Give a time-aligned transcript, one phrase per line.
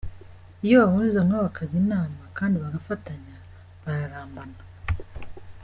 [0.65, 3.35] Iyo bahuriza hamwe bakajya inama kandi bagafatanya
[3.83, 4.59] bararambana.